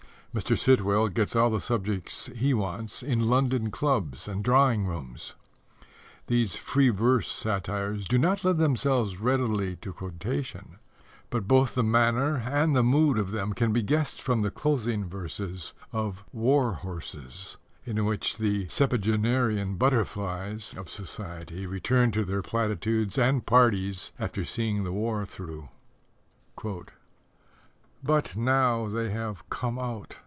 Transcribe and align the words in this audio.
Mr. 0.33 0.57
Sitwell 0.57 1.09
gets 1.09 1.35
all 1.35 1.49
the 1.49 1.59
subjects 1.59 2.27
he 2.27 2.53
wants 2.53 3.03
in 3.03 3.27
London 3.27 3.69
clubs 3.69 4.29
and 4.29 4.41
drawing 4.41 4.85
rooms. 4.87 5.35
These 6.27 6.55
"free 6.55 6.87
verse" 6.87 7.27
satires 7.29 8.05
do 8.07 8.17
not 8.17 8.45
lend 8.45 8.57
themselves 8.57 9.19
readily 9.19 9.75
to 9.81 9.91
quotation, 9.91 10.77
but 11.29 11.49
both 11.49 11.75
the 11.75 11.83
manner 11.83 12.37
and 12.47 12.73
the 12.73 12.81
mood 12.81 13.17
of 13.17 13.31
them 13.31 13.51
can 13.51 13.73
be 13.73 13.83
guessed 13.83 14.21
from 14.21 14.41
the 14.41 14.49
closing 14.49 15.03
verses 15.03 15.73
of 15.91 16.23
War 16.31 16.75
horses, 16.75 17.57
in 17.83 18.05
which 18.05 18.37
the 18.37 18.69
"septuagenarian 18.69 19.75
butterflies" 19.75 20.73
of 20.77 20.89
Society 20.89 21.65
return 21.67 22.09
to 22.13 22.23
their 22.23 22.41
platitudes 22.41 23.17
and 23.17 23.45
parties 23.45 24.13
after 24.17 24.45
seeing 24.45 24.85
the 24.85 24.93
war 24.93 25.25
through: 25.25 25.67
But 28.03 28.35
now 28.37 28.87
They 28.87 29.09
have 29.11 29.47
come 29.49 29.77
out. 29.77 30.17